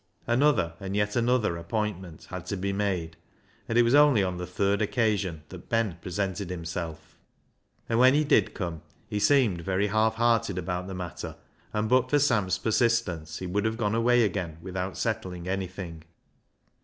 [0.25, 3.17] Another and yet another appointment had to be made,
[3.69, 3.87] and it v.
[3.87, 6.97] as only on the third occasion that Ben presented hiniself
[7.87, 11.35] And when he did come, he seemed very half hearted about the matter,
[11.71, 16.03] and but for Sam's persistence he would have gone away again without settling anything.